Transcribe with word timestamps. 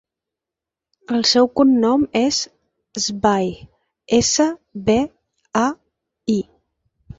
El 1.17 1.25
seu 1.31 1.49
cognom 1.61 2.05
és 2.21 2.39
Sbai: 3.05 3.53
essa, 4.21 4.49
be, 4.91 4.99
a, 5.63 5.67
i. 6.41 6.43